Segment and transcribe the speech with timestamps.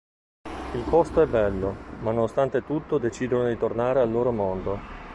[0.73, 4.79] Il posto è bello, ma nonostante tutto decidono di tornare al loro mondo.